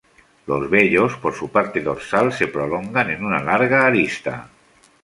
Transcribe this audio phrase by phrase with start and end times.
[0.47, 4.49] Los vellos por su parte dorsal, se prolongan en una larga arista.